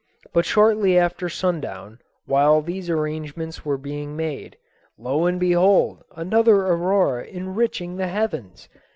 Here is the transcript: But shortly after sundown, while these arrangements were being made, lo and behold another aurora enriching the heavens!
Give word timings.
But 0.33 0.47
shortly 0.47 0.97
after 0.97 1.29
sundown, 1.29 1.99
while 2.25 2.63
these 2.63 2.89
arrangements 2.89 3.63
were 3.63 3.77
being 3.77 4.15
made, 4.17 4.57
lo 4.97 5.27
and 5.27 5.39
behold 5.39 6.01
another 6.15 6.55
aurora 6.65 7.23
enriching 7.25 7.97
the 7.97 8.07
heavens! 8.07 8.67